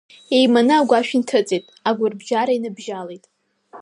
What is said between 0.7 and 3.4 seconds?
агәашә инҭыҵын, агәарабжьара иныбжьалеит.